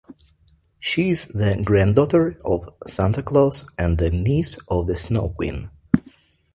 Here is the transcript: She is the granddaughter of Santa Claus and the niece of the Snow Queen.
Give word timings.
She 0.79 1.11
is 1.11 1.27
the 1.27 1.61
granddaughter 1.63 2.35
of 2.43 2.67
Santa 2.87 3.21
Claus 3.21 3.69
and 3.77 3.99
the 3.99 4.09
niece 4.09 4.57
of 4.67 4.87
the 4.87 4.95
Snow 4.95 5.29
Queen. 5.29 5.69